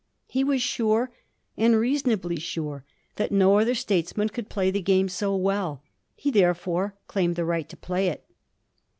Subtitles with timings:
[0.27, 1.11] He was sure,
[1.55, 2.83] and reasonably sure,
[3.17, 5.83] that no other statesman could play the game so well;
[6.15, 8.25] he therefore claimed the right to play it.